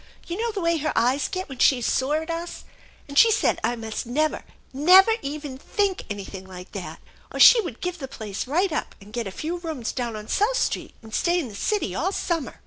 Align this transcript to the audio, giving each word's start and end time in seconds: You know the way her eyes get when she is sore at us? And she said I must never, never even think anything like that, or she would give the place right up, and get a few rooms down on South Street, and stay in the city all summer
You 0.25 0.35
know 0.41 0.51
the 0.51 0.61
way 0.61 0.77
her 0.77 0.91
eyes 0.95 1.27
get 1.27 1.47
when 1.47 1.59
she 1.59 1.77
is 1.77 1.85
sore 1.85 2.23
at 2.23 2.31
us? 2.31 2.63
And 3.07 3.19
she 3.19 3.29
said 3.29 3.59
I 3.63 3.75
must 3.75 4.07
never, 4.07 4.43
never 4.73 5.11
even 5.21 5.59
think 5.59 6.05
anything 6.09 6.43
like 6.47 6.71
that, 6.71 6.99
or 7.31 7.39
she 7.39 7.61
would 7.61 7.81
give 7.81 7.99
the 7.99 8.07
place 8.07 8.47
right 8.47 8.71
up, 8.71 8.95
and 8.99 9.13
get 9.13 9.27
a 9.27 9.31
few 9.31 9.57
rooms 9.59 9.91
down 9.91 10.15
on 10.15 10.27
South 10.27 10.57
Street, 10.57 10.95
and 11.03 11.13
stay 11.13 11.39
in 11.39 11.49
the 11.49 11.53
city 11.55 11.93
all 11.93 12.11
summer 12.11 12.59